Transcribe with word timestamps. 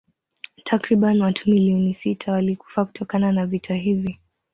Takriban 0.63 1.21
watu 1.21 1.49
milioni 1.49 1.93
sitini 1.93 2.33
walikufa 2.33 2.85
kutokana 2.85 3.31
na 3.31 3.45
vita 3.45 3.75
hivi 3.75 4.19